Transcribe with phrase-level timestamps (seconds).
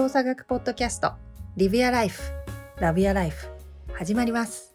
[0.00, 1.12] 動作学ポッドキャスト
[1.58, 2.22] リビアライフ
[2.78, 3.48] ラビアライフ
[3.92, 4.74] 始まります。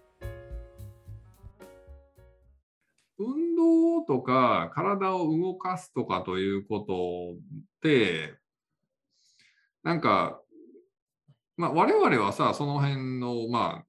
[3.18, 6.94] 運動とか体を動かすとかということ
[7.34, 7.40] っ
[7.82, 8.36] て
[9.82, 10.40] なんか、
[11.58, 13.86] まあ、我々はさその辺のまあ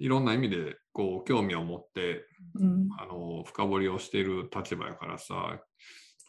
[0.00, 2.24] いろんな意味でこう興味を持って、
[2.56, 5.60] うん、あの深掘りをしている立場やからさ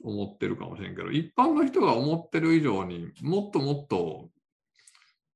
[0.04, 4.30] 思ってるかもしれんけど一般の人が思ってる以上にもっともっと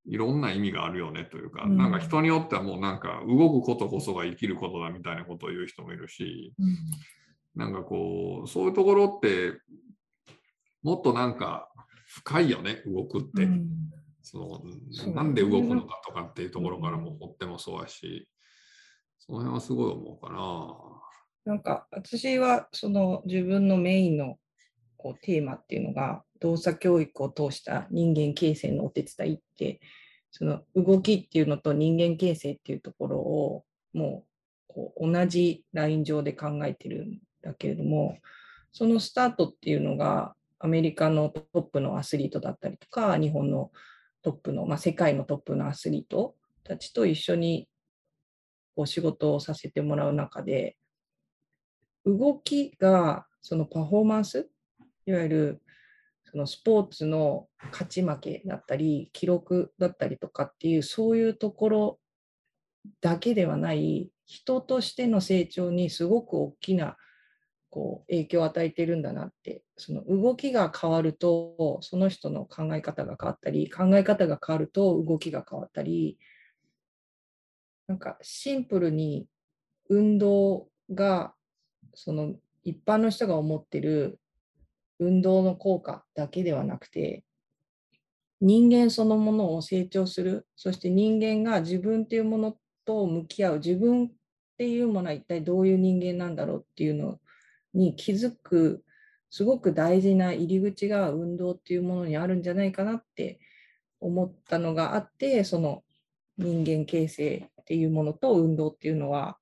[0.05, 6.77] いろんな意味があるよねというか、うん、なんか人によってはもうなんか動くことこそが生きることだみたいなことを言う人もいるし、うん、
[7.55, 9.53] なんかこうそういうところって
[10.81, 11.69] もっとなんか
[12.07, 13.67] 深いよね動くって、うん、
[14.21, 14.61] そ
[15.05, 18.27] のなんで動くのかとかっていうところからもとってもそうやし
[19.19, 21.53] その辺はすごい思うかな。
[21.53, 24.37] なんか私はその自分のメインの
[24.99, 29.79] こうテーマっていうのが動作教育を通した人間形成のお手伝いって
[30.29, 34.25] その動きっていうのと人間形成っていうところをも
[34.69, 38.17] うこう同じライン上で考えてるんだけれども
[38.73, 43.71] そのスタートっていうのがアメリカのトップのアスリートだったりとか日本の
[44.21, 47.69] トップの、まあ、世界のトップのアスリートたちと一緒に
[48.75, 50.75] お仕事をさせてもらう中で
[52.05, 54.49] 動きがそのパフォーマンス
[55.09, 55.61] いわゆる
[56.31, 61.99] そのスポーツの勝ち負けだったり記録だったりとかっていうそういうところ
[63.01, 66.95] だけではない人としての成長にすごく大きな
[67.71, 76.19] こう影響を与えてるんだなってその動きが変わるとその人の考え方が変わったり考え方が変わると動きが変わったり
[77.87, 79.25] なんかシンプルに
[79.89, 81.33] 運動が
[81.95, 84.19] その一般の人が思ってる
[84.99, 87.23] 運動の効果だけではなくて
[88.41, 94.09] 人間そのものを成長するそして人間が自分っていうものと向き合う自分っ
[94.57, 97.19] ていうものは一体どういう人間なんだろうっていうの
[97.73, 98.83] に気づく
[99.29, 103.39] すごく大事な入り口が運動っていうものにあるんじゃないかなって
[103.99, 105.83] 思ったのがあってその
[106.37, 109.37] 人間形成っていうものと運動っていうのは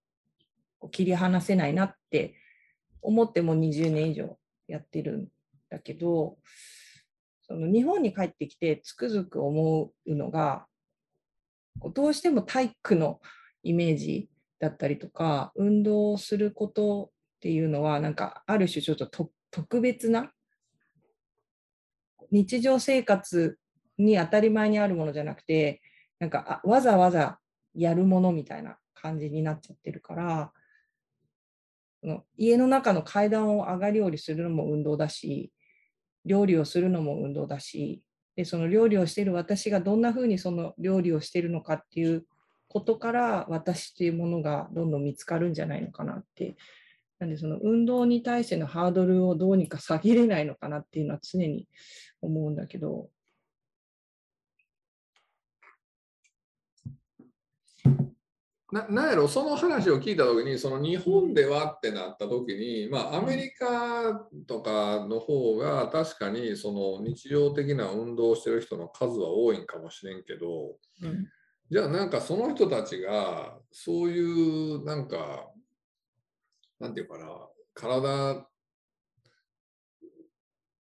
[0.92, 2.36] 切り離せないなって
[3.02, 5.30] 思っても20年以上やってる
[5.70, 6.38] だけど
[7.42, 10.66] その日本に帰ってきてつくづく思うのが
[11.94, 13.20] どうしても体育の
[13.64, 14.30] イメージ
[14.60, 20.32] だったりとか運動をすることっていうのはなんかある種ちょっと特別な
[22.32, 23.58] 日常生活
[23.98, 25.82] に当たり前にあるものじゃなくて
[26.20, 27.40] なんかわざわざ
[27.74, 30.52] やるものみたいな感じになっちゃってるから
[32.38, 35.52] 家の中の階段を上がり下りするのも運動だし
[36.28, 38.04] 料理をするのも運動だし
[38.36, 42.26] でその料理をしている私がどんなふうにその料理をしているのかっていう
[42.68, 46.56] ことから私っていうものがどんどん見つかるんじゃないのかなって。
[47.20, 51.68] なんでその運動に対してのハードルをどうにか下げれないのかなっていうのは常に
[52.22, 53.10] 思うんだけど。
[58.72, 71.28] ななんやろその話を聞いた時にその日本ではってなった時に、まあ、アメリカとかの方が確かにその日常的な運動をしてる人の数は多いんかもしれんけど、うん、
[71.72, 75.48] じゃあなんかその人たちがそういうなんか
[76.82, 77.28] なんていうかな
[77.74, 78.48] 体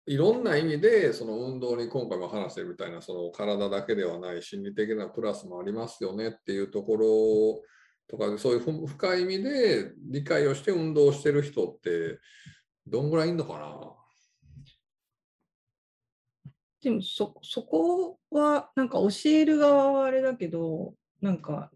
[0.09, 7.61] いろんな意味でその運動に今回も話してるみたいなその体だけではない心理的なプラスもありますよねっていうところ
[8.07, 12.17] とかそういう深い意味で理解をして運動してる人って
[12.87, 13.69] どんぐらいいんのかな？
[16.81, 21.69] でもそそこはなんか教える側はあれだけどなんか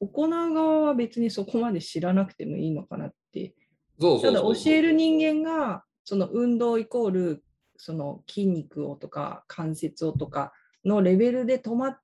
[0.00, 3.52] 行う側は別にそこまで知らなくてもいいのかなって。
[4.00, 7.43] ただ教える人間がその運動イコール
[7.76, 10.52] その筋肉をとか関節をとか
[10.84, 11.98] のレベルで止まっ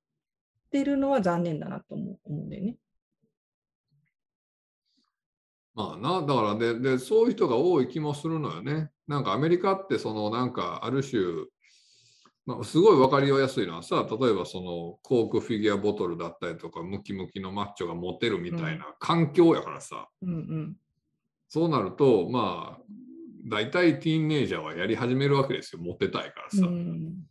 [0.70, 2.76] てるのは残念だなと思うんだよね。
[5.75, 8.90] まあな、だからでで、そういう人が多い気もするのよね。
[9.06, 11.22] なんかアメリカってそのなんかある種、
[12.46, 20.76] まあ、すごい分かりやすいのはさ、例えばそのコークフィギュアボトルだったりとか、ムキムキのマッチョが持てるみたいな環境やからさ、うんうんうん、
[21.49, 22.82] そうなると、まあ、
[23.46, 26.69] 大体ティーンネイジャーはやり始めるわけですよ、モテたいからさ。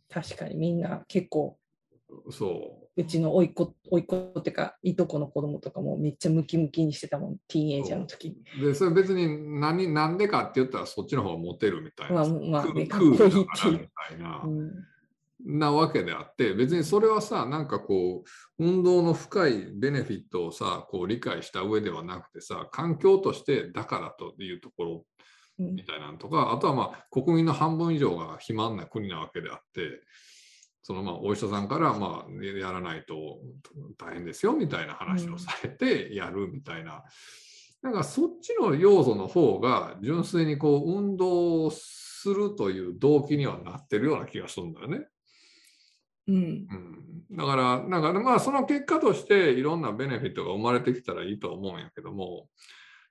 [0.08, 1.58] 確かにみんな結構、
[2.30, 3.00] そう。
[3.00, 8.36] うちの甥っ子、甥っ子っていうか、いとこの子供とかもめっちゃムキムキにしてたもん、ティーンエイジャーの時に。
[8.60, 12.14] で、それ別に何なんでかって言ったらそっちの方がモテるみたいな。
[12.14, 13.72] まあ、まあ、かっこいいっていう。
[13.72, 14.42] みたいな。
[14.44, 14.70] うん
[15.44, 18.24] なわけであって別にそれはさなんかこ
[18.58, 25.02] う運動の深いベネフィットをさこう理解した上ではなくてさ環境としてだからというところうん
[25.60, 30.02] みたいなのとかあとはまあ国民の半分以上が肥満な国なわけであって
[30.82, 33.38] そのまあお医者さんからまあやらないと
[33.98, 37.04] 大変ですよみたいな話をされてやるみたいな、
[37.82, 45.06] なんかそっちの要素の方が純粋にこう運動をするという動機にはなってるような気がするんだよね。
[46.28, 46.34] うん。
[46.34, 52.48] うん、だから、なんかまあその結果としていろんなベネフィットが生まれてきたらいいと思うんやけども、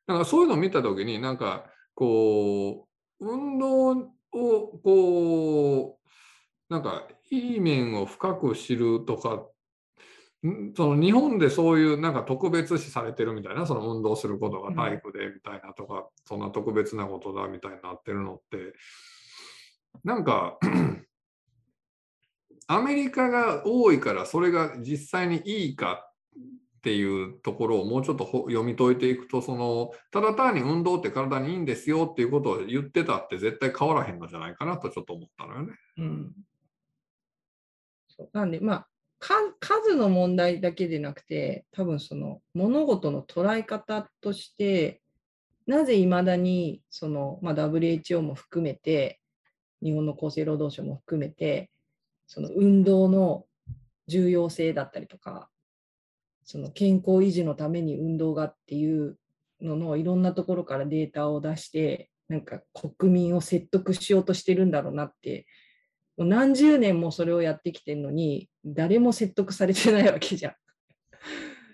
[0.07, 1.65] なんかそういうのを見たときに、なんか
[1.99, 2.87] こ
[3.19, 9.45] う、運動をこう、なんかいい面を深く知るとか、
[10.77, 18.73] その日本でそういうなんか特別視されてるみたいな、その運動することが体育でみたいなとか、そんな特別なことだみたいになってるのって、
[20.05, 20.57] なんか
[22.67, 26.08] アメリカが多いからそれが実際にいいか
[26.79, 35.73] っていうところをもうちょっとほ読み解いていくとそのただ単に運動って体にいいんですよっていうことを言ってたって絶対変わらへんのじゃないかなとちょっと思ったのよね。
[35.97, 36.31] うん
[38.07, 38.87] そうなんでまあ
[39.19, 45.01] か数の問題だけでなくて多分その物事の捉え方として
[45.67, 49.19] なぜいまだにその、まあ、WHO も含めて
[49.83, 51.69] 日本の厚生労働省も含めて
[52.27, 53.45] その運動の
[54.07, 55.49] 重要性だったりとか
[56.51, 59.19] その健康維持のために運動がっていう
[59.61, 65.45] ののいろんなところからデータを出してなんか国民を説得しようとしてるんだろうなって
[66.17, 70.53] もう何十年もそれをやってきてるのに誰も説得されてないわけじゃん。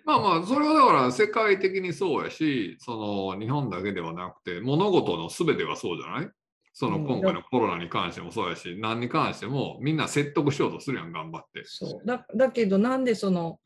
[0.04, 6.30] まあまあそれはだから世界的にそうやしその日本だけではなくて物事の全てはそうじゃない？
[6.74, 11.64] そのうん今回のコロナに関してもそうやし何に関してもみんな説得しようとするやん頑張って。
[11.64, 13.62] そうだだけどなんでその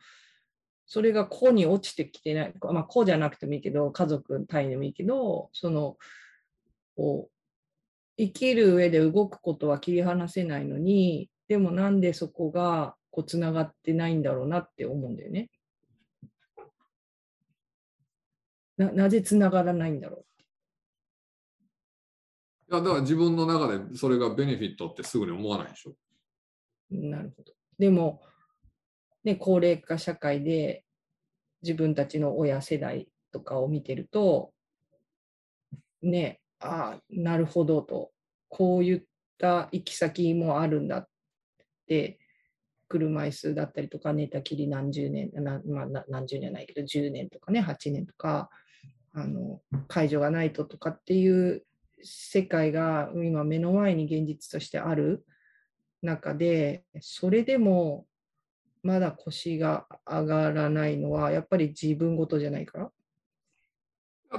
[0.89, 5.97] それが個に落ちてきてない、まあ、個じゃなくてもいいけど家族単位でもいいけどその
[6.97, 7.31] こう
[8.17, 15.49] 生きる上で動くことは切り離せないのにでもなんでそこがこうつながってないんだろうなって思うんだよね。
[18.77, 20.25] ななぜつながらないんだろ
[22.71, 25.91] いやだから自分の中でそれがベネフィットってすぐに思わないでしょ。
[25.91, 25.95] う。
[26.97, 27.53] なるほど。
[27.77, 28.21] でも、
[29.23, 30.83] ね、高齢化社会で
[31.61, 34.51] 自分たちの親世代とかを見てると、
[36.01, 38.11] ね、ああ、なるほどと、
[38.47, 39.01] こういっ
[39.37, 41.07] た行き先もあるんだっ
[41.87, 42.19] て、
[42.87, 48.49] 車椅子だったりとか、寝たきり何十年、なまあ、何十年はないけど、10年とかね、8年とか、
[49.13, 51.63] あの介助がないととかっていう
[52.03, 55.25] 世界が今目の前に現実としてある
[56.01, 58.05] 中で、それでも
[58.83, 62.91] まだ腰が上がらないのは、やっぱり自分ごとじゃないから？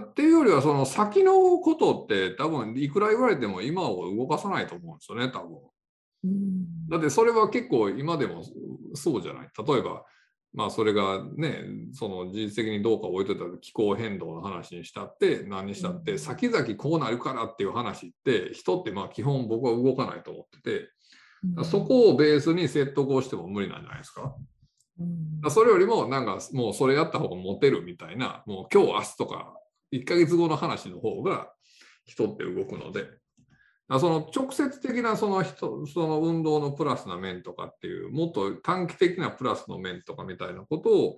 [0.00, 5.58] っていうよりはその先のことって多分いくら言われても今を動かさないと思うんですよね多分。
[6.88, 8.44] だってそれは結構今でも
[8.94, 9.48] そうじゃない？
[9.66, 10.04] 例えば
[10.54, 20.88] まあそれがねその事実的にどうか置いといたら気候変動の話にしたって何にしたってうん先々こうなるからっていう話って人ってまあ基本僕は動かないと思ってて
[21.64, 24.34] そこをベースに説得をしても無理なんじゃないですか？
[25.44, 29.54] うそれよりもなんかもうそれやった方がモテるみたいなもう今日明日とか
[29.92, 31.50] 1ヶ月後の話の方が
[32.04, 33.06] 人って動くので
[33.98, 41.16] その直接的なその人その運動のプラスな面とかっていうもっと短期的なプラスの面とかみたいなことを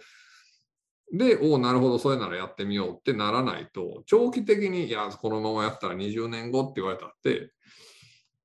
[1.12, 7.50] でおおなるほどそれならやってみようってならないと長期的にいやこのままやったら20年後って言われたって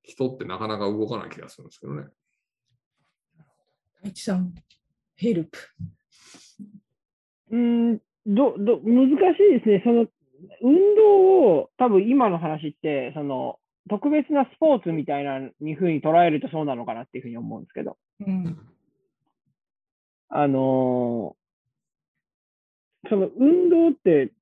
[0.08, 2.06] 人ってなかなか動かない気がするんですけどね。
[4.04, 4.54] 大地さん、
[5.16, 5.58] ヘルプ。
[7.52, 7.58] うー
[7.94, 9.82] ん、ど、ど、難しいですね。
[9.84, 10.08] その、
[10.62, 13.60] 運動を、多分今の話って、その、
[13.90, 18.58] 特別なスポーツみたいなにふうに捉えるとそうなのかなっていうふうに思うんですけど、うん。
[20.30, 21.38] あのー
[23.10, 24.34] その運動って、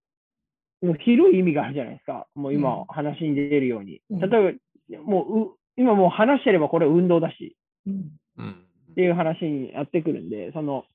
[0.82, 2.28] もう広い意味があるじゃないですか。
[2.36, 4.02] もううん今話に出るように。
[4.10, 4.60] うん例えば、
[5.04, 8.12] もうう、今もう話してればこれ運動だし、うん。
[8.38, 10.86] うんっていう話になってくるんで、その、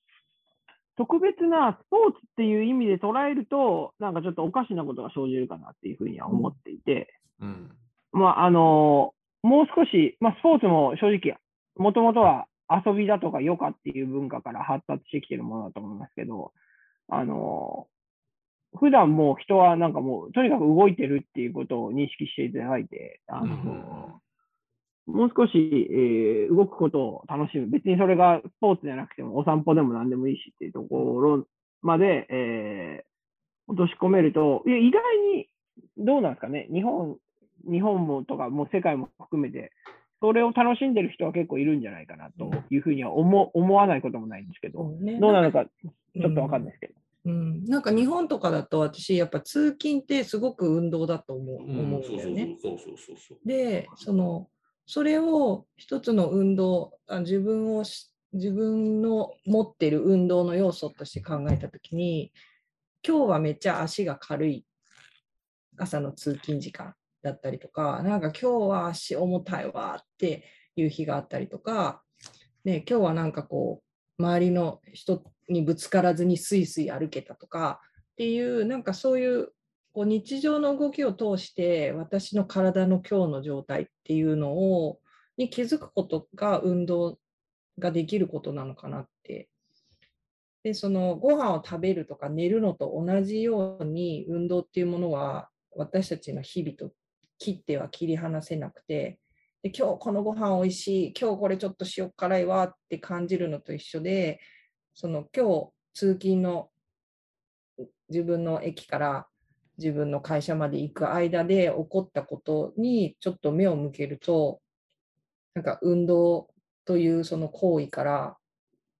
[0.97, 7.70] 特別なスポーツっていう意味で捉えると、なんかちょっとおかしなことが生じるかなっていうふうには思っていて、うん。
[8.12, 11.37] まあ、あのもう少し、まあ、スポーツも正直、
[11.76, 16.52] もともとは遊びだとか余暇っていう文化から発達してきてるものだと思いますけど、
[17.09, 17.87] あの
[18.76, 24.20] 普段もう人はなんかもう、とにかく動いてるっていうことを認識していただいて、あのうん
[25.06, 27.68] もう少し、えー動くことを楽しむ。
[27.68, 31.46] 別にそれがスポーツじゃなくても、お散歩でも何でもいいしっていうところ
[31.82, 33.10] まで、えー
[33.70, 35.00] 落とし込めると、いや意外
[35.36, 35.48] に
[35.96, 37.16] どうなんですかね、日本、
[37.70, 39.70] 日本もとか、もう世界も含めて、
[40.20, 46.94] それを楽しんでる人は結構いるんじゃないかなというふうには思思わないこともないんですけど、ねどうなのかちょっとわかんないですけど。
[46.94, 52.56] うん、なんか日本とかだと私やっぱ通勤ってすごく運動だと思う,、思うんだよね。
[53.44, 54.48] でその
[54.86, 62.32] それを一つの運動あ自分をし自分の持ってる運動の要素として考えた時に
[63.06, 64.64] 今日はめっちゃ足が軽い。
[65.80, 70.44] 朝の通勤時間だったりとかなんか今日は足重たいわって
[70.76, 72.02] いう日があったりとか、
[72.64, 73.89] ね、今日はなんかこう
[74.20, 77.80] 周りの人にぶつからずにスイスイ歩けたとか
[78.12, 79.48] っていうなんかそういう
[79.92, 85.00] こう日常の動きを通して私の体の今日の状態っていうのを
[85.36, 87.18] に気づくことが運動
[87.78, 89.48] ができることなのかなって。
[90.62, 96.92] でそのご飯を食べるとか寝るのと同じように運動っていうものは私たちの日々と
[97.38, 99.18] 切っては切り離せなくて
[99.62, 104.40] で今日このご飯おいしい今日これちょっと塩辛いわって感じるのと一緒で
[104.94, 106.70] その今日通勤の
[108.08, 109.26] 自分の駅から
[109.76, 114.60] 自分の会社まで行く間で起こったことにちょっと目を向けると
[115.54, 116.48] なんか運動
[116.86, 118.36] というその行為から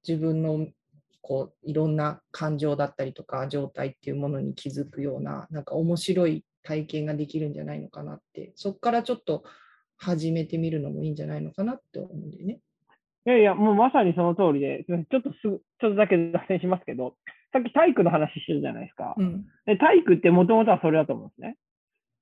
[0.06, 0.66] 自分の
[1.22, 9.44] こういろんな感情だったりとか状態っていうものに気づくようななんか面白い体験ができるんじゃないのかなってそこからちょっと
[10.00, 12.59] 始めてみるのもいいんじゃないのかなって思うんでね。
[13.26, 17.16] いやいや、もうまさにその通りで、ちょっとすぐ、ちょっとだけ脱線しますけど、
[17.52, 19.14] さっき体育の話してるじゃないですか。
[19.16, 21.57] うんで体育ってもともとはそれだと思うんですね。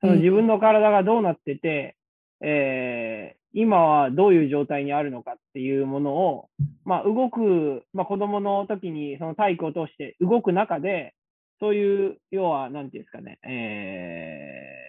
[0.01, 1.97] そのうん自分の体がどうなってて、
[2.41, 6.49] えー今はどういう状態にあるのかっていうものを、
[6.85, 11.15] まあ、動く、まあ、子供の時にその体育を通して動く中で、
[11.59, 14.89] そういう、要は、なんていうんですかね、えー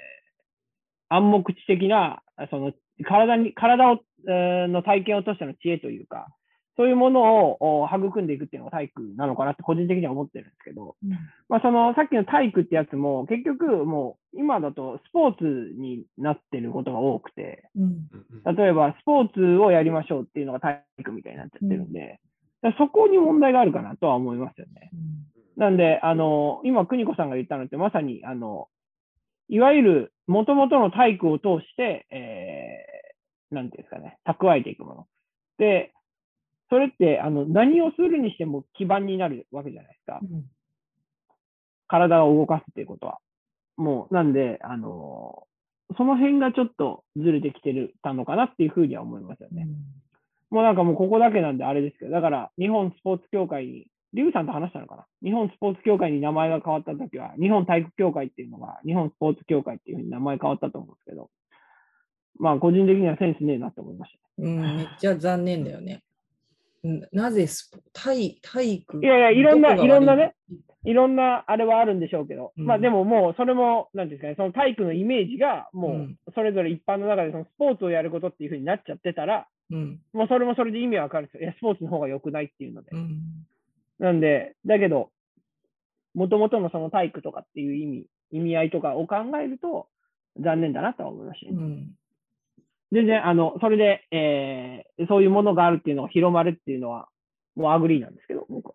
[1.10, 2.74] 暗黙知的な、その
[3.05, 6.27] 体に、体を、えーの体験を通しての知恵というか、
[6.79, 10.96] そういうものをお育んでいくっていうのが体育なのかなって個人的には思ってるんですけど、
[11.50, 15.43] まあ、そのさっきの体育ってやつも結局もう今だとスポーツ
[15.77, 18.55] になってることが多くて、うん。
[18.55, 22.22] 例えばスポーツをやりましょうっていうのが体育みたいになっちゃってるんで、
[22.62, 24.89] だからそこに問題があるかなとは思いますよね。
[25.58, 28.69] なんで、あの、今、邦子さんが言ったのってまさに、あの、
[29.49, 35.07] いわゆる元々の体育を通して、えー、なんていうんですかね、蓄えていくもの。
[35.57, 35.91] で、
[36.69, 40.19] それって、あの、何をするにしても基盤になるわけじゃないですか。
[41.87, 43.17] 体を動かすっていうことは。
[43.75, 45.47] もう、なんで、あの、
[45.97, 49.67] その辺がちょっとずれてきてるたのかなっていうふうには思いますよね。
[50.51, 55.05] もうなんかもうここだけなんであれですけど、だから日本スポーツ協会に、リュウさんと話したのかな？
[55.23, 61.29] 日本スポーツ協会に名前が変わったときは、日本体育協会っていうのが、日本スポーツ協会っていうふうに名前変わったと思うんですけど、
[62.39, 66.01] まあ個人的にはセンスねえなって思いましうん、めっちゃ残念だよね。
[66.83, 70.33] う んなぜスポ体体育いやいやいろんないろんなね。
[70.47, 70.89] た。
[70.89, 81.43] いろんなあれはあるんでしょうけど、うんまあでももうそれも、なんですかね、その体育のイメージがもうんうそれぞれ一般の中でそのスポーツをやることっていうふうになっちゃってたら、うんもうそれもそれで意味わかるんですよ。
[81.43, 82.97] いや、スポーツの方が良くないっていうのでう。
[82.97, 83.19] ん
[83.99, 85.11] なんで、だけど、
[86.13, 89.87] もともとのその体育とかっていう意味、意味合いとかを考えると、
[90.39, 91.57] 残念だなとは思いましたね。
[91.57, 91.91] うん
[92.91, 97.07] 全然、あの、それで、えーそういうものがあるっていうのが広まるっていうのは、
[97.55, 98.73] もう agree なんですけど、僕は。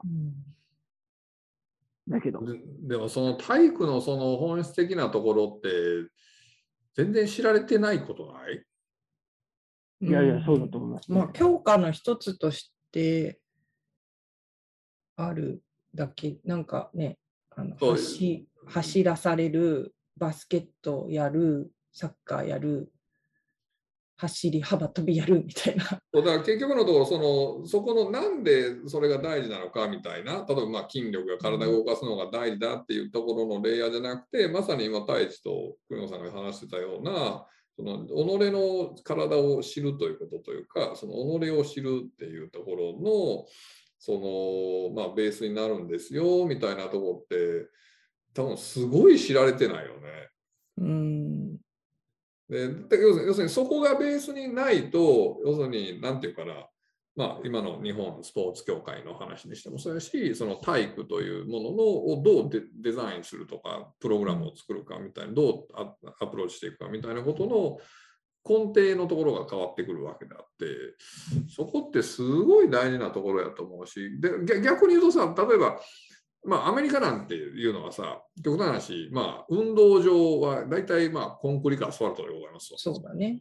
[2.07, 5.69] だけど、ででもその体育のその本質的なところって
[6.95, 8.63] 全然知られてないことない？
[10.03, 11.19] いやいや、そうだと思います、ね。
[11.19, 13.41] まあ、強化の一つとして
[15.17, 15.63] ある
[15.95, 17.19] だけ、なんかね、
[17.51, 22.93] あのそう走走らされる、バスケットやる、サッカーやる、
[24.17, 25.85] 走り幅跳びやるみたいな。
[25.85, 27.19] そうだから結局のところそ
[27.63, 37.45] のそこのなんでそれが大事なのかみたいな例えばまあ筋力が体を動かすのが大事だっていうところのレイヤーじゃなくてまさに今太一と久野さんが話してたような
[37.77, 43.47] その己の体を知るということというかその己を知るっていうところの
[44.05, 47.69] そのまあベースになるんですよみたいなところって
[48.35, 50.29] 多分すごい知られてないよね。
[50.77, 51.57] うん。
[52.51, 56.67] でで要するに要するにそこがベースにないと要するに何て言うかな、
[57.17, 67.79] まあ、今の日本スポーツ協会の話にしてもそうやしその体育というもののをどうデデザインするとかプログラムを作るかみたいなどうアアプローチしていくかみたいなことの
[68.47, 70.67] 根底のところが変わってくるわけであって
[71.49, 75.81] そこってすごい大事なところやと思うしで逆逆に言うとさ例えば
[76.45, 83.41] まあアメリカなんていうのはさ極端な話まあ運動場は大体まあコンクリかアスファルトでございますわそうだね。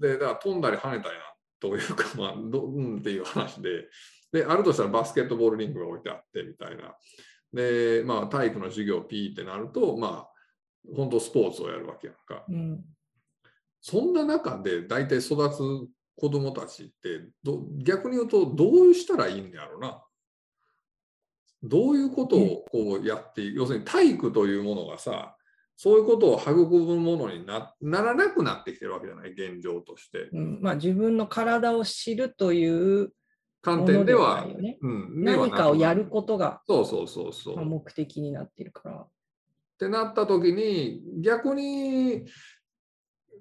[0.00, 1.24] でだから飛んだり跳ねたりな
[1.60, 3.88] というかまあどうんっていう話で
[4.32, 6.94] であるとしたらバスケットボールリングが置いてあってみたいな
[7.52, 10.28] でまあ体育の授業ピーってなるとまあ
[10.96, 12.44] 本当スポーツをやるわけやんか。
[12.48, 12.84] うん。
[13.86, 15.58] そんな中で大体育つ
[16.16, 20.02] 子供たちってど逆に言うとどうしたらいいんだろうな。
[21.62, 25.36] どういうことをこうやって、要するに体育というものがさ
[25.76, 29.32] そういうことを育むものになならなくなってきてるわけじゃない？
[29.32, 30.30] 現状として。
[30.32, 32.66] うん、まあ自分の体を知るとい
[33.02, 33.12] う
[33.60, 34.78] 観点ではね。
[34.80, 37.56] うん、何かをやることがそうそうそうそう。
[37.56, 38.96] まあ目的になっているから。
[38.96, 39.08] っ
[39.78, 42.24] てなった時に逆に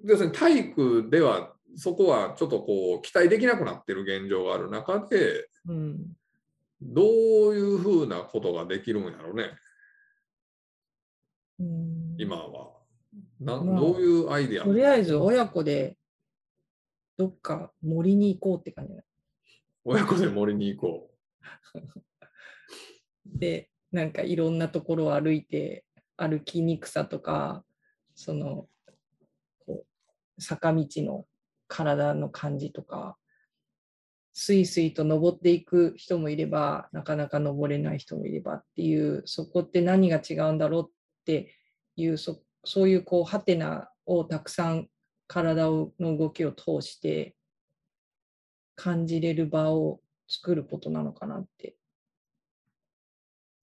[0.03, 5.97] 要するに体育ではそこはちょっとこう期待できなくなってる現状がある中でうん。
[6.81, 7.05] どう
[7.55, 9.51] いうふうなことができるんやろうね
[11.59, 12.71] うん今は。
[13.39, 14.65] なまあどういうアイディア？
[14.65, 15.97] とりあえず親子で
[17.17, 19.03] どっか森に行こうって感じだ。
[19.85, 21.11] 親子で森に行こ
[23.25, 25.85] で、なんかいろんなところを歩いて、
[26.17, 27.63] 歩きにくさとか、
[28.15, 28.67] その、
[30.39, 31.25] 坂道の
[31.67, 33.17] 体の感じとか、
[34.33, 40.91] スイスイと登っていく人もいれば、なかなか登れない人もいればっていう、そこって何が違うんだろうっ
[41.25, 41.53] て
[41.95, 44.87] いう、そそういうこう、ハテナをたくさん
[45.27, 47.35] 体をの動きを通して
[48.75, 51.75] 感じれる場を作ることなのかなって。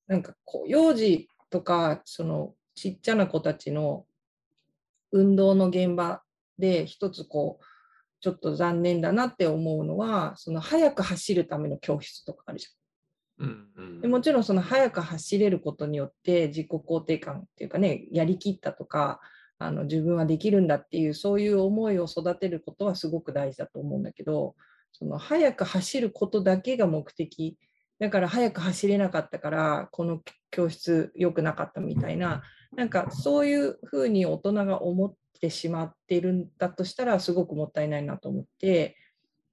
[0.06, 4.06] なんかこう幼児とかそのちっちゃな子たちの
[5.12, 6.22] 運動の現場
[6.60, 7.64] で一つこう
[8.20, 13.46] ちょっと残念だなって思うのはその速く走るための教室とかあるじゃん。
[13.46, 13.48] う。
[13.48, 19.20] うんうんでもちろんその速く走れることによって自己肯定感っていうかねやりきったとか
[19.58, 24.54] あの自分はできるんだっていうそういう思いを育てることはすごく大事だと思うんだけど
[24.92, 27.58] その速く走ることだけが目的
[27.98, 30.20] だから速く走れなかったからこの
[30.50, 32.42] 教室良くなかったみたいな
[32.74, 38.96] なんかそういうふうに大人が思ってしまっているんだとしたらすごくもったいないなと思って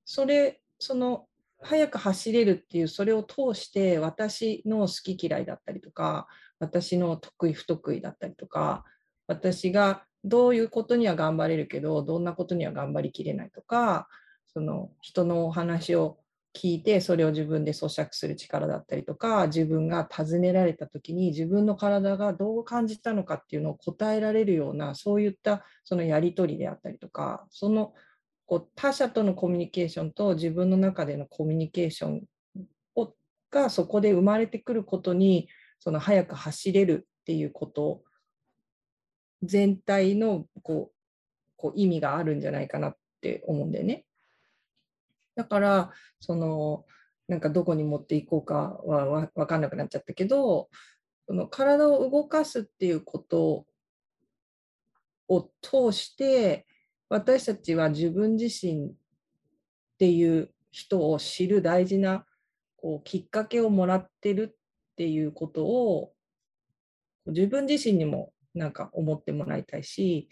[0.06, 1.26] それその
[1.62, 6.28] 速く走れるっていうそれを通して私の好き嫌いだったりとか
[6.60, 8.84] 私の得意不得意だったりとか
[9.28, 14.08] 私がどういうことには頑張れるけどどんなことには頑張りきれないとか
[14.54, 16.20] その人のお話を
[16.58, 27.94] 聞いてそれを自分で咀嚼する力だったりとか自分が尋ねられた時に自分の体がどう感じたのかっていうのを答えられるようなそういったそのやり取りであったりとかその
[28.48, 32.24] こう他者とのコミュニケーションと自分の中でのコミュニケーション
[32.96, 33.14] を
[33.52, 38.02] がそこで生まれてくることにその速く走れるっていうこと
[39.44, 40.98] 全体のこう
[41.56, 44.07] こう意味があるんじゃないかなって思うんだよね。
[45.38, 46.84] だからその
[47.28, 50.70] なんかどこに持っていこうかは分かんなくなっちゃったけど
[51.28, 53.66] その体を動かすっていうこと
[55.30, 56.66] を通して
[57.10, 58.94] 私たちは自分自身っ
[60.00, 62.26] ていう人を知る大事な
[62.78, 66.14] こうきっかけをもらってるっていうことを
[67.28, 70.30] 自分自身にもなんか思ってもらいたいし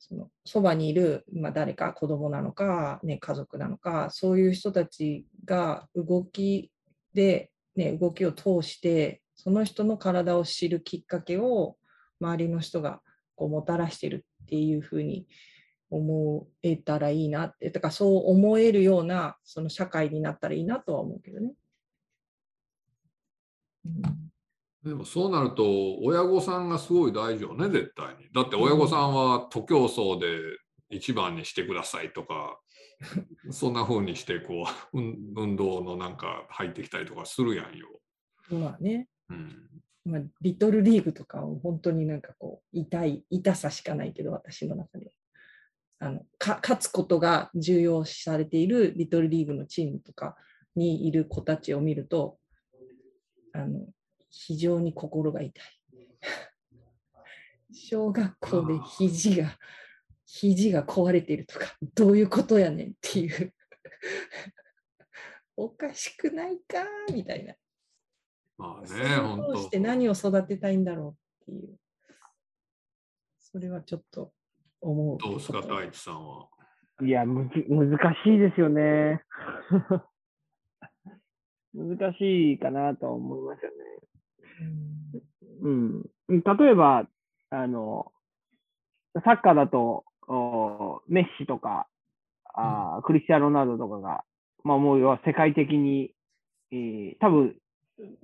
[0.00, 6.72] そのそばにいる、まあ、誰か子供なのか、ね、家族なのかそういう人たちが動き
[7.14, 11.76] で、ね、動きを通してその人の体を知るきっかけを
[12.20, 13.00] 周りの人が
[13.36, 15.26] こうもたらしてるっていうふうに
[15.90, 21.52] 思えたらいいなって、だからそう思えるようなその社会になったらいいなとは思うけどね。
[23.86, 24.30] うん
[24.84, 28.28] でもそうなると親御さんがすごい大事よね絶対に。
[28.32, 30.38] だって親御さんは徒競走で
[30.88, 32.58] 一番にしてくださいとか
[33.50, 38.00] そんな風にしてこう運 運動のなんか入ってきたりとかするやんよ。
[38.50, 39.70] まあね、うん、
[40.04, 45.14] まあ、リトルリーグとかは本当になんかこう痛い痛さしかないけど私の中で
[45.98, 50.36] あのか勝つことが重要視されているリトルリーグのチームとか
[50.74, 52.38] にいる子たちを見ると
[53.52, 53.86] あの
[54.30, 55.64] 非常に心が痛い。
[57.72, 59.58] 小学校で肘が
[60.24, 63.54] 肘が壊れているとかどういうことやねんっていう
[65.56, 67.54] おかしくないかみたいな。
[68.56, 69.82] まあそね本れを通して当。
[69.84, 71.78] 何を育てたいんだろうっていう。
[73.38, 74.32] それはちょっと
[74.80, 75.18] 思う。
[75.18, 76.48] どうですか、大地さんは？
[77.02, 79.24] いや、むず難しいですよね。
[81.72, 83.76] 難しいかなとは思いますよね。
[85.62, 86.02] うん。
[86.28, 87.06] 例えば、
[87.50, 88.12] あの、
[89.24, 91.88] サッカーだと、おメッシとか、
[92.54, 94.24] あークリスティアーノ・ロナウドとかが、
[94.62, 96.12] まあもう要は世界的に、
[96.72, 97.56] えー多分、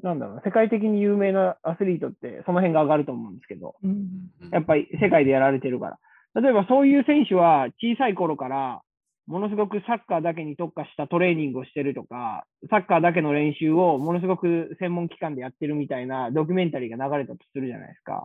[0.03, 5.99] なんだろうな、世界的に有名なアスリートってその辺が上がると思うんですけど、うんやっぱり世界でやられてるから。
[6.40, 8.83] 例えばそういう選手は小さい頃から
[9.27, 18.25] ものすごくサッカーだけに特化したトレーニングをしてるとか、サッカーだけの練習をものすごく専門機関でやってるみたいなドキュメンタリーが流れたとするじゃないですか。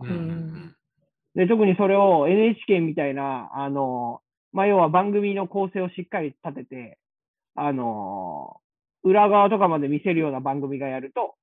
[1.33, 4.21] で、特にそれを NHK みたいな、あの、
[4.53, 6.97] まあ、要は番組の構成をしっかり立てて、
[7.55, 8.57] あの、
[9.03, 11.35] 裏側とかまで見せるような番組がやると、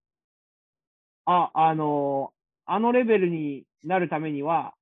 [1.25, 2.33] あ、あの、
[2.65, 4.75] あのレベルになるためには、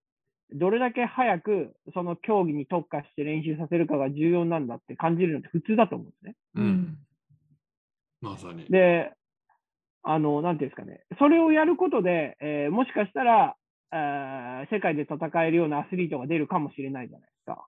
[0.53, 6.35] どれだけ早くその競技に特化して練習させるかが重要なんだって感じるのって普通だと思うんですね。
[6.55, 6.65] うん。
[6.65, 6.99] うん。
[8.21, 8.65] まさに。
[8.67, 9.13] で、
[10.03, 13.57] あの、なんていうんですかね、それをやることで、えーもしかしたら、
[13.93, 17.67] えー世界で戦えるようなアスリートが出るかもしれないじゃないですか。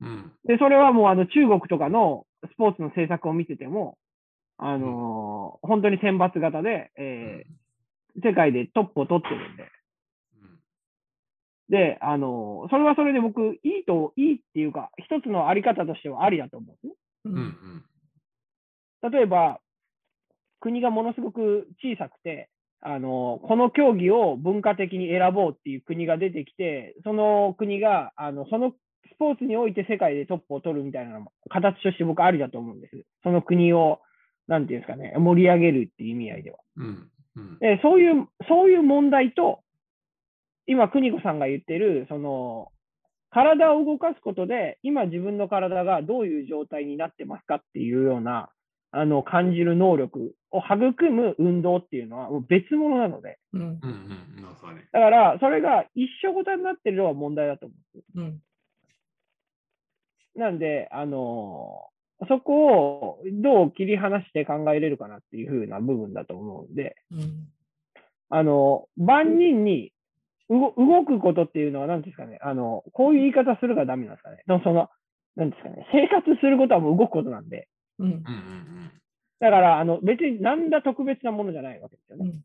[0.00, 0.32] うん。
[0.44, 3.98] で、それはもうあの中国とかのスポーツの政策を見てても、
[4.58, 7.52] あのー本当に選抜型で、えー
[8.22, 9.64] 世界でトップを取ってるんで、
[11.72, 16.92] で、あのーそれはそれで僕、いいと、いいっていうか、一つのあり方としてはありだと思うんですね。
[17.24, 17.84] うんうん
[19.10, 19.58] 例えば、
[20.60, 22.50] 国がものすごく小さくて、
[22.82, 28.72] あの、この競技を文化的に選ぼうっていう国が出てきて、その国が、あの、その
[29.12, 33.04] スポーツにおいて世界でトップを取るみたいなのも形として僕ありだと思うんです。
[33.24, 34.00] その国を、
[34.46, 36.58] なんていうんですかね、盛り上げるっていう意味合いでは。
[36.76, 39.62] うんうんで、そういう、そういう問題と、
[40.72, 42.68] 今、邦子さんが言ってる、その、
[43.30, 48.50] 体を動かすことで、今自分の体がどういう状態になってますかっていうような、
[48.90, 53.60] あの、感じる能力を育む運動っていうのはもう別物なので、うん。
[53.60, 53.68] うん
[54.38, 54.80] うんまさに。
[54.92, 58.18] だから、それが一緒ごたになってるのは問題だと思うんです。
[58.18, 58.42] うん。
[60.40, 61.88] なんで、あの
[62.28, 67.48] そこをどう切り離して考えれるかなっていう風な部分だと思うんで、うん。
[68.28, 69.92] あの、万人に
[70.50, 74.42] 動動くことっていうのは何ですかね、あの、こういう言い方するからダメなんですかね。
[74.46, 74.88] でもその、
[75.36, 78.06] なんですかね、生活することはもう動くことなんで、うん。
[78.06, 78.22] うんうん
[79.40, 82.26] だから、あの、別に何ら特別なものじゃないわけですよね。
[82.26, 82.30] うん。
[82.32, 82.36] だ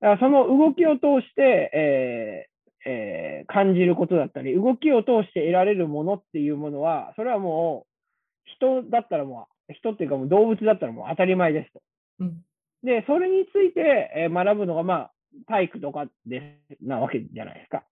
[0.00, 11.82] からその動きを通して、えーえー感じることだったり、動きを通して得られるものっていうものは、それはもう、人だったらもう、人っていうかもう動物だったらもう当たり前ですと。
[12.18, 12.42] うん。
[12.82, 15.10] で、それについて、えー学ぶのが、まあ、
[15.46, 17.84] 体育とかですなわけじゃないですか。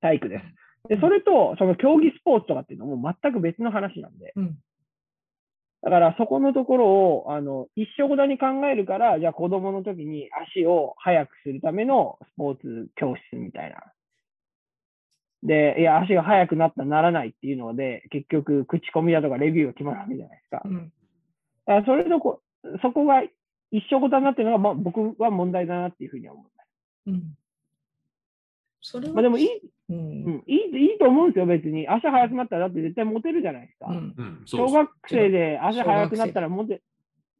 [0.00, 0.88] 体育です。
[0.88, 4.58] で、それと、その競技スポーツとかっていうのはもう全く別の話なんで、うん
[5.82, 13.76] だからそこのところを、あの、一緒ごだに考えるから、じゃあ子供の時に足を速くするためのスポーツ教室みたいな。
[15.42, 20.62] で、いや、足が速くなったならないっていうので、結局、口コミだとかレビューが決まるわけじゃないですか。
[20.64, 20.92] うん
[21.66, 22.40] だからそれとこ、
[22.82, 23.22] そこが
[23.70, 26.46] 一緒ごたになってるのが、まあ、僕は問題だなっていうふうには思う。
[27.06, 27.34] うん。
[28.80, 30.24] それはまあでもいい、ううん。
[30.26, 31.88] ん、いい、いいと思うんですよ、別に。
[31.88, 33.86] 足速くなったらだって絶対モテるじゃないですか。
[33.88, 34.14] うん。
[34.16, 36.82] うんそう小学生で足速くなったらモテ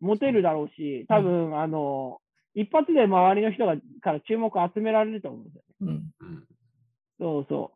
[0.00, 2.20] モテるだろうし、多分、あの、
[2.55, 5.74] 一発で周りの人がから注目を集められると思うんですよね。
[5.81, 6.29] うん。
[6.29, 6.44] うん。
[7.18, 7.72] そうそ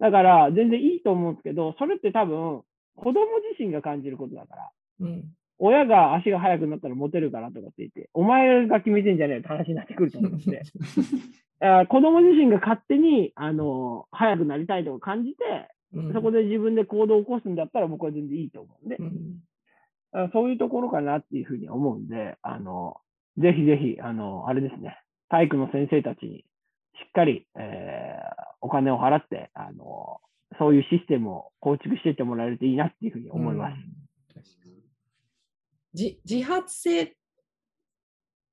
[0.00, 0.02] う。
[0.02, 2.62] だから、全然いいと思うんですけど、それって多分、
[2.96, 4.70] 子供自身が感じることだから、
[5.00, 10.62] うん親が足が速くなったらモテるからとかって言って、お前が決めてんじゃねえって話になってくると思うんで、
[11.88, 16.12] 子供自身が勝手に、あの、速くなりたいとか感じて、うん。
[16.12, 18.96] そこで自分で行動を起こすんだったら僕は全然いいと思うんで。
[18.96, 19.40] う、ん。
[20.12, 22.96] あそういうところかなっていうふうに思うんで、あの、
[23.38, 26.44] ぜひぜひ、あの、あれですね、体育の先生たちにし
[27.08, 30.20] っかり、えーお金を払って、あの、
[30.58, 33.76] そういうシステムを構築していってもらえるといいなっていうふうに思います。
[34.64, 34.65] じ
[35.96, 37.16] 自発性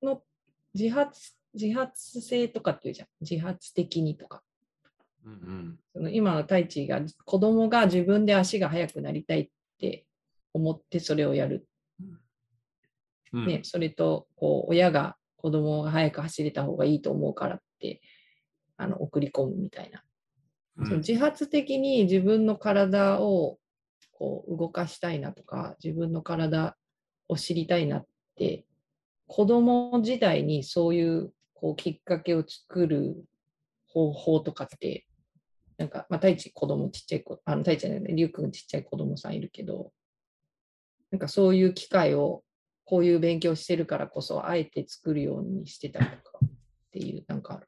[0.02, 0.22] の
[0.74, 3.08] 自発自発性とかっていうじゃん。
[3.22, 4.42] 自発的にとか。
[5.26, 5.80] うんうん。
[5.94, 10.06] その今の太一が子供が自分で足が速くなりたいって
[10.54, 11.68] 思ってそれをやる、
[13.34, 13.46] うん。
[13.48, 18.02] ね、それとこう親が子供が速く走れた方がいいと思うからって
[18.78, 20.04] あの送り込むみたいな、
[20.78, 20.86] うん。
[20.86, 23.58] その自発的に自分の体を
[24.12, 26.76] こう動かしたいなとか自分の体
[27.28, 28.06] を知りたいなっ
[28.36, 28.66] て
[29.28, 33.26] 子供時代にそういうこうきっかけを作る
[33.88, 35.06] 方法とかって
[35.78, 39.92] なんか、まあ、太一子供ちっちゃい子、あの太一じゃないね、りゅうくんちっちゃい子供さんいるけど、
[41.12, 42.44] なんかそういう機会を、
[42.86, 46.50] こういう勉強してるからこそ、あえて作るようにしてたりとかっ
[46.92, 47.68] ていう、なんかある。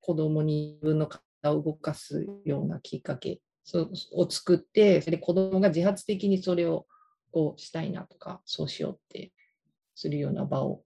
[0.00, 6.86] 子供に自分の体を動かすようなきっかけそを作って、それで子供が自発的にそれを
[7.32, 9.32] こうしたいなとか、そうしようって
[9.94, 10.84] するような場を。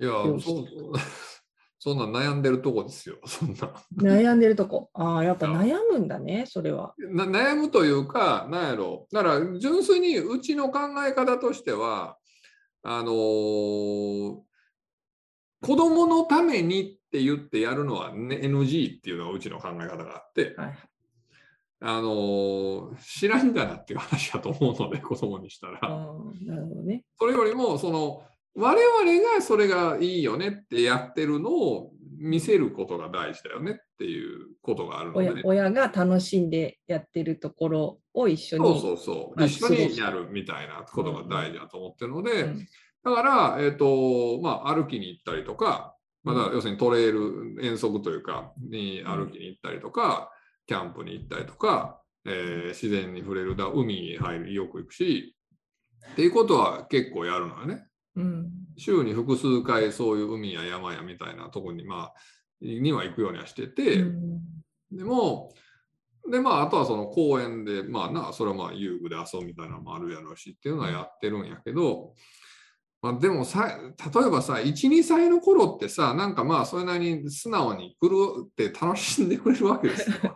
[0.00, 0.66] いやそう
[1.78, 3.74] そんなん悩んでるとこですよ、そんな。
[3.98, 4.88] 悩んでるとこ。
[4.94, 6.94] ああ、やっぱ悩むんだね、それは。
[6.96, 12.18] な悩むというか、なんやろだから純粋にうちの考え方としては、
[12.82, 14.40] あのー
[15.60, 20.78] 子供のためにって言ってやるのは、ね、NG っていうのがうちの考え方があって、はい。
[21.86, 25.80] あのー知らんがなっていう話だと思うので、子供にしたら。
[25.80, 27.04] なるほどね。
[27.18, 28.22] それよりも、その、
[28.54, 38.80] 我々がそれがいいよねってやってるのを見せることが大事だよねっていうことがあるので、親親が楽しんでやってるところを一緒そうに。
[38.80, 39.38] そうそう。
[39.38, 42.66] まあ一緒にやるみたいなことが大事だと思ってるので、うん
[43.04, 50.30] だから、えっ、と、まあ、歩きに行ったりとか、まあ、だ要するにトレイル、遠足というか、に歩きに行ったりとか、
[50.66, 55.36] キャンプに行ったりとか、えー自然に触れる、だ海に入る、よく行くし、
[56.12, 57.86] っていうことは結構やるのよね。
[58.16, 58.50] うん。
[58.76, 62.14] 週に複数回そういう海や山やみたいなとこに、まあ、
[62.60, 64.40] には行くようにはしてて、うん
[64.92, 65.52] でも、
[66.30, 72.14] で、まあ、あとはその公園で、まあな、それはまあ遊具で遊ぶみたいなのもあるやろうしっていうのはやってるんやけど、
[73.04, 73.66] まあ、でもさ、
[74.14, 80.16] 例えばさ、1、2歳の頃ってさ、なんかまあ、それなりに素直に来るって楽しんでくれるわけですよ。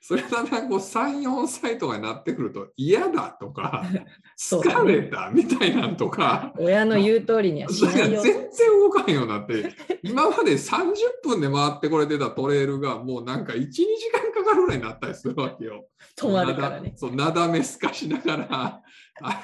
[0.00, 3.84] それがなんう3、4歳とかになってくると嫌だとか、
[4.38, 8.22] 疲れたみたいなんとか、親の言う通りにはしないよ。
[8.22, 10.94] 全然動かんようになって、今まで30
[11.24, 15.88] 分で回ってこれてたトレイルがもうなんか1、2時間かかるぐらいになったりするわけよ。
[16.16, 16.92] 止まるからね。
[16.94, 18.82] そう、なだめすかしながら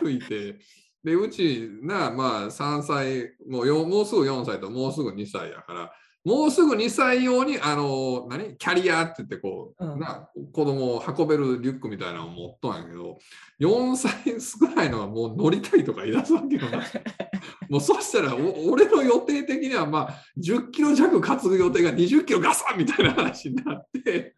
[0.00, 0.58] 歩いて、
[1.06, 5.92] で、うちな、まあ3歳、もうよもうすぐ4歳ともうすぐ2歳やから、
[6.24, 8.56] もうすぐ2歳用に、あの、何？
[8.56, 13.18] キャリアって言ってこう、うんな子供を運べるリュックみたいなのを持っとんやけど、
[13.60, 14.12] 4歳
[14.58, 16.82] ぐらいのはもう乗りたいとか言い出すわけよな。
[17.70, 24.34] もうそしたらお俺の予定的にはまあ10キロ弱担ぐ予定が20キロガサンみたいな話になって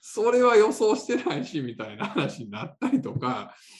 [0.00, 3.79] それは予想してないしみたいな話になったりとかで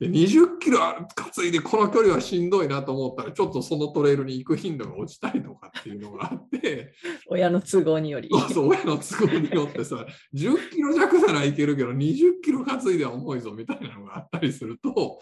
[0.00, 6.94] 20キロ担いでこの距離はしんどいなと思ったらちょっとそのトレイルに行く頻度が落ちたりとかっていうのがあって
[7.28, 8.28] 親の都合により。
[8.30, 15.20] そうそう親の都合によってさ10キロ弱ならいけるけど20キロ担いでは重いぞみたいなのがあったりすると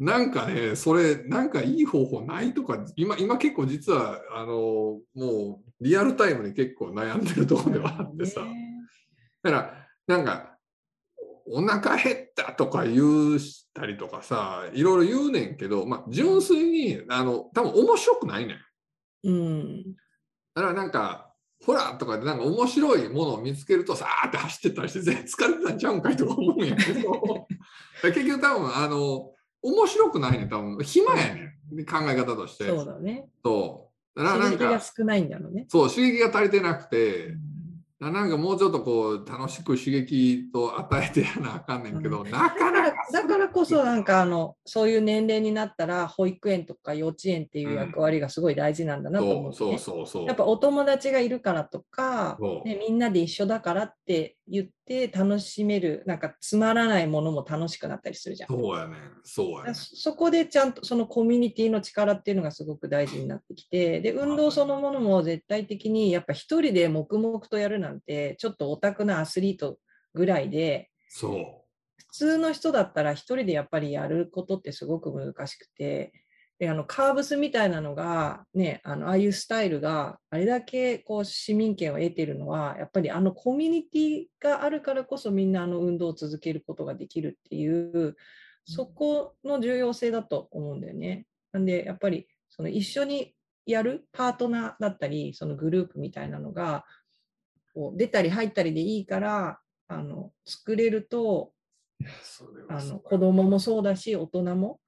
[0.00, 8.44] なんかねそれなんかいい方法ないとか今今結構実はあのもうリアルタイムに結構悩んでるところではあってさ。
[8.44, 8.74] ね
[9.44, 9.56] だか
[10.08, 10.53] ら、なんか、
[11.46, 19.28] お腹減ったとか言うしたりとかさ、いろいろ言うねんけど、まあ、純粋に、あの、多分面白くないねん。
[19.28, 19.84] うん。
[20.54, 21.30] だからなんか、
[21.64, 27.46] ほらとかでなんか面白いものを見つけるとさーって走ってったりして、全然疲れてたんちゃうんかいとか思うんやけど、
[28.02, 32.68] 結局多分、あの、面白くないねん、多分、暇やねん、考え方として。
[32.68, 33.28] そうだね。
[33.42, 34.22] そう。
[34.22, 35.66] だからなん刺激がか、少ないんだろうね。
[35.68, 37.53] そう、刺激が足りてなくて、うん
[38.00, 49.56] ななんかもうちょっとこう楽しく刺激と与えてやなあかんねんけど、なかだからなかだからこそなんかあのそういう年齢になったら保育園とか幼稚園っていう役割がすごい大事なんだなと思う、ね。
[49.56, 50.26] そうそうそうそう。
[50.26, 58.48] やっぱお友達がいるからとかね、みんなで一緒だからって言って楽しめるなんかつまらないものも楽しくなったりするじゃん。
[58.48, 69.78] そうやねん、そうやねそこでちゃんとそのコミュニティの力っていうのがすごく大事になってきてで運動そのものも絶対的にやっぱ一人で黙々とやるなんてちょっとオタクなアスリート
[70.14, 71.64] ぐらいでそ
[71.98, 76.12] 普通の人だったら一人でやっぱりやることってすごく難しくて
[76.58, 88.16] であのカーブスみたいなのがねあのああいうスタイルがあれだけこう市民権を得てるのはやっぱりあのコミュニティがあるからこそみんなあの運動を続けることができるっていう
[88.64, 91.26] そこの重要性だと思うんだよね。
[91.52, 93.34] なんでやっぱりその一緒に
[93.66, 96.84] やるパートナーだったりそのグループみたいなのが
[97.74, 99.58] こう出たり入ったりでいいから
[99.88, 101.52] あの作れると
[102.68, 104.80] あの子供もそうだし大人も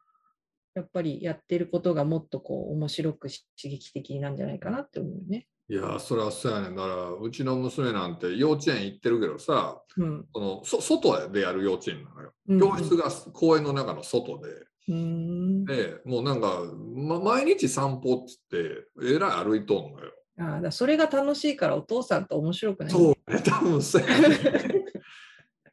[0.74, 5.46] やっぱりやってることがもっとこう面白くし刺激的なんじゃないかなって思うね。
[5.68, 6.76] いや、それはそうやねん。
[6.76, 12.32] だから、うちの娘なんて幼稚園行ってるけどさ、うんそのそ外でやる幼稚園なのよ。
[12.48, 14.48] うん教室が公園の中の外で、
[14.88, 15.64] うん。
[15.64, 16.62] で、もうなんか、
[16.94, 20.12] ま、毎日散歩っつって、えらい歩いとんのよ。
[20.38, 22.92] ああだそれが楽しいからお父さんと面白くない。
[22.92, 24.02] そうね、多分そう。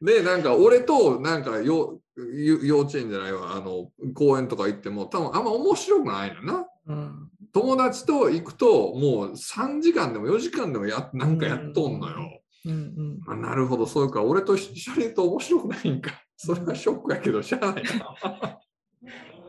[0.02, 6.66] で、なんか俺となんかよゆ幼稚園じゃないわ、あの公園とか行っても多分あんま面白くないのよな。
[6.86, 7.30] うん。
[7.52, 12.40] 友達と行くともう3時間でも4時間でもやなんかやっとんのよ。
[12.66, 13.20] うんうん。
[13.26, 16.22] あなるほど、そういうか、俺と一緒にいると面白くないんか。
[16.36, 18.60] それはショックやけど、しゃあないな。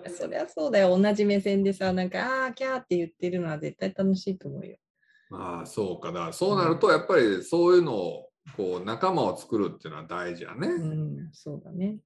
[0.10, 0.98] そりゃそうだよ。
[0.98, 4.78] 同じ目線でさ、なんか、ああー、キャーって言ってるのは絶対楽しいと思うよ。
[5.30, 6.32] まあそうかだ。
[6.34, 10.68] そうなると、やっぱりそういうのをこう仲間を作るっていうのは大事やね。
[10.68, 11.98] うん、そうだね。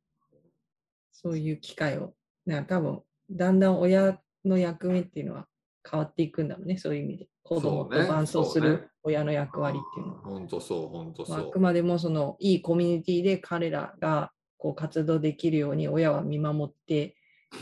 [1.11, 2.13] そういう機会を。
[2.45, 5.47] な多分だんだん親の役目っていうのは
[5.89, 7.27] 変わっていくんだろうね、そういう意味で。
[7.43, 10.21] 子供と伴走する親の役割っていうのは。
[10.21, 11.51] 本当そう、本当そう。
[11.51, 17.15] くまでもそのいいコミュニティで彼らがこう活動できるように親は見守って、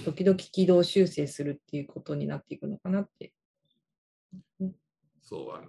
[0.04, 3.34] 時々軌道修正するっていうことになっていくのかなって。
[5.28, 5.68] そうだね。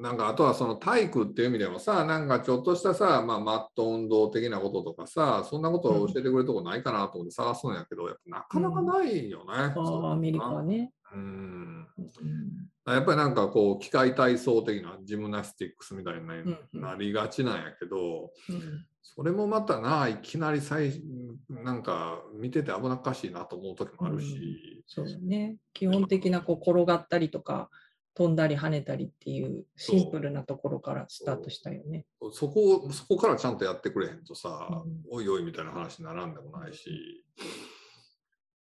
[0.00, 9.44] ななんかあとはその体育っていう意味でもさ、なんかちょっとしたさ、まあ、マット運動的なこととかさ、そんなことを教えてくれるとこないかなと思って探すんやけど、やっぱなかなかないよね。
[9.46, 10.92] うあアメリカはね。
[11.14, 11.86] うん。
[11.96, 16.26] うんやっぱりなんかこう機械体操的なジムナスティックスみたいに
[16.72, 21.02] な,、りがちなんやけど、うんそれもまたないきなり最
[21.48, 25.56] なんか見てて危なっかしいなと思う時もあるし、そうだね。
[25.72, 27.68] 基本的なこう転がったりとか、
[28.18, 32.04] 飛んだり跳ねたりっていうシンプルなところからスタートしたよね。
[32.32, 35.02] そこをそこからちゃんとやってくれへんとさ、うん。
[35.08, 37.24] おいおいみたいな話にならんでもないし、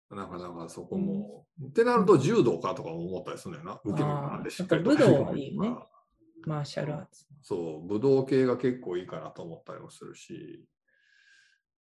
[0.09, 5.77] なかなかそこも、ってなると柔道かとかも思ったりするんだよな、受け身なんでしっかりと武道はいいよね。
[6.47, 7.27] マーシャルアーツ。
[7.43, 10.65] そう、武道系が結構いいかなと思ったりもするし、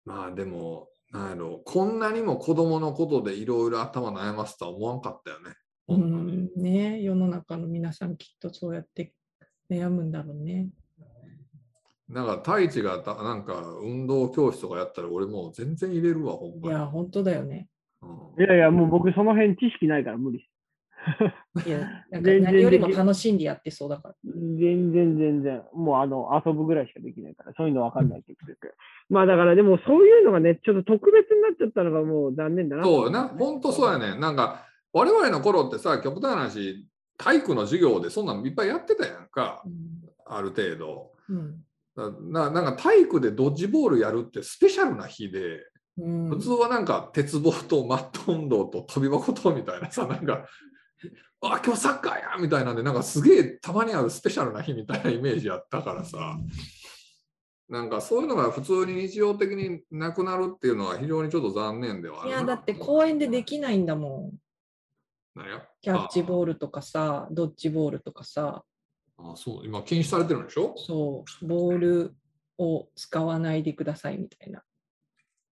[0.05, 5.57] まあでも、なんやろ、こんなにも子供のことでいろいろ頭悩ますとは思わんかったよね。
[5.89, 9.13] うん、ね世の中の皆さんきっとそうやって
[9.71, 10.69] 悩むんだろうね。
[12.09, 16.69] なんか太一がたなんか運動教室とかやったら俺もう全然入れるわ、ほんまに。
[16.69, 17.69] いや、本当だよね。
[18.03, 20.51] うんいやいや、もう僕その辺知識ないから無理です。
[21.67, 21.79] いや、
[22.11, 24.15] なんか全然何よりも楽しんでやってそうだから。
[24.25, 28.75] 全然全然、もうあの遊ぶぐらいしかできないから、そういうのわかんない結局。
[29.09, 32.85] まあだからでもそういうのがね、ちょっと特別になっちゃったのがもう残念だな。
[32.85, 34.19] そうよな、本当そうやね。
[34.19, 34.67] なんか、
[34.97, 39.63] 我々の頃ってさ、極端な話、体育の授業でそんなのいっぱいやってたやんか、
[40.25, 41.13] ある程度。
[41.29, 41.63] うん
[42.31, 45.61] ななんか体育でドッジボールやるってスペシャルな日で、
[45.97, 50.47] うん普通はなんか鉄棒とマット運動と飛び箱とみたいなさ、なんか、
[51.41, 56.39] あ、今日サッカーやみたいなんで、なんかすげえたまにあるスペシャルな日みたいなイメージやったからさ、
[57.69, 62.37] なんかそういうのが普通に日常的になくなるっていうのは非常にちょっと残念ではあるな。
[62.37, 64.46] いや、だって公園でできないんだもん。
[65.83, 66.53] キャッチボール。
[66.55, 68.65] ルとかさ、ドッジボールとかさ、
[69.19, 70.75] あそう、今禁止されてるんでしょ？
[70.77, 72.15] そう、ボール
[72.59, 74.63] を使わないでくださいみたいな。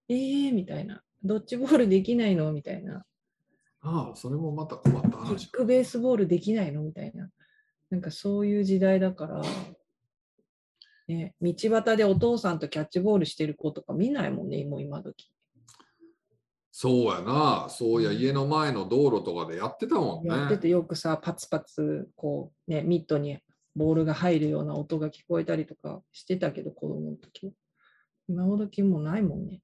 [0.09, 1.03] えーみたいな。
[1.23, 2.53] ドッジボールできないの？
[2.53, 3.05] みたいな。
[3.81, 5.51] ああ、それもまた困ったキ話ッ。
[5.51, 6.83] クベースボールできないの？
[6.83, 7.31] みたいな。
[7.91, 9.43] なんかそういう時代だから、
[11.09, 15.31] ね、道端でお父さんとキャッチボールしてる子とか見ないもんね、もう今時。
[16.77, 17.69] そうやな。
[17.71, 20.35] そういや、家の前の道路とかでやってたもんね。
[20.35, 23.39] やっててよくさ、パツパツ、こう、ね、ミットに
[23.77, 27.53] ボールが入るような音が聞こえたりとかしてたけど、子供の時は。
[28.27, 29.61] 今ほどきもうないもんね。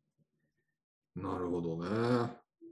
[1.17, 2.31] なるほどね。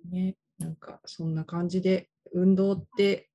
[0.09, 3.29] ね、なんかそんな感じで運動って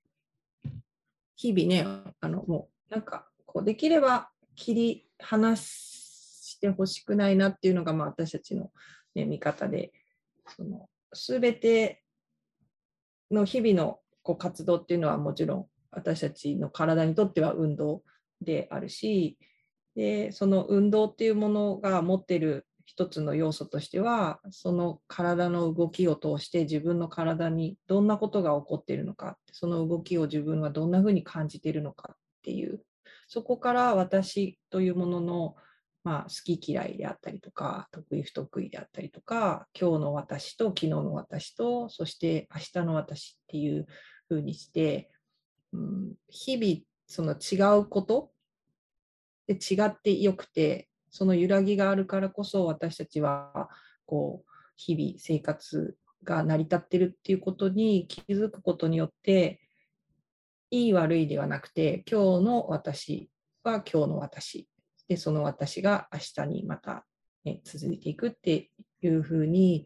[1.35, 1.85] 日々ね、
[2.21, 8.71] あのもうなんかこうできれば切り離してほしくないなっていうのがまあ私たちの、
[9.15, 9.91] ね、見方で、
[10.47, 12.03] その全て
[13.31, 18.03] の日々のこう活動っていうのはもちろん私たちの体にとっては運動
[18.41, 19.37] であるし、
[19.95, 32.81] でその運動っていうものが持ってる一つの要素としてはその体の動きを通して自分の体にどんなことが起こっているのかその動きを自分はどんなふうに感じているのかっていう
[33.27, 35.55] そこから私というものの、
[36.03, 43.87] まあ、好き嫌いであったりとか得意不得意であったりとか今日の私と昨日の私とそして明日の私っていう
[44.27, 45.09] ふうにして、
[45.71, 48.31] うん、日々その違うこと
[49.47, 53.69] で違ってよくてその揺らぎがあるからこそ私たちは
[54.05, 59.61] こう日々生活が成り立ってるっていうことに気づくことによって
[60.71, 63.29] いい悪いではなくて今日の私
[63.63, 64.67] は今日の私
[65.13, 67.05] でその私が明日にまた、
[67.45, 68.71] ね、続いていくって
[69.03, 69.85] いうふうに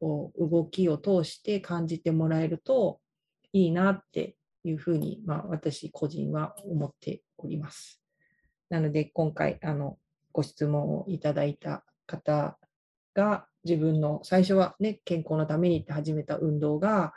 [0.00, 2.98] こう動きを通して感じてもらえると
[3.52, 8.02] いいなっていうふうに、まあ、私個人は思っております。
[8.68, 9.96] なので今回あの
[10.32, 12.58] ご質問をいただいた方
[13.14, 17.12] が自分の最初はね健康のためにって始めた運動が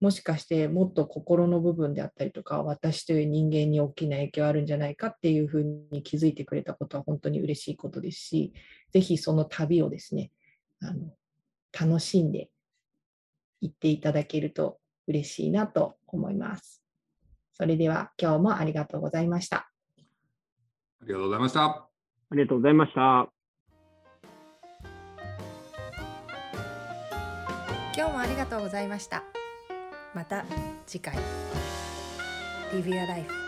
[0.00, 8.52] もしかしてもっと心の部分であったりとか私という人間に大きな影響あるんじゃないかっていうふうに気づいてくれたことは本当に嬉しいことですし
[8.92, 10.32] ぜひその旅をですね
[10.82, 11.14] あの
[11.78, 12.50] 楽しんで
[13.60, 16.82] 行っていただけると嬉しいなと思います。
[17.54, 19.70] それでは今日もありがとうございました。
[21.00, 21.62] ありがとうございました。
[21.64, 23.28] ありがとうございました。
[27.96, 29.35] 今日もありがとうございました。
[30.16, 30.46] また
[30.86, 31.14] 次回。
[32.72, 33.45] リビアライフ